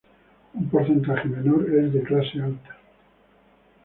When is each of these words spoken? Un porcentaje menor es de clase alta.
Un 0.55 0.63
porcentaje 0.67 1.27
menor 1.29 1.63
es 1.69 1.93
de 1.93 2.01
clase 2.01 2.41
alta. 2.41 2.75